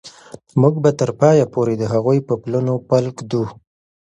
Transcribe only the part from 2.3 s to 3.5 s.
پلونو پل ږدو.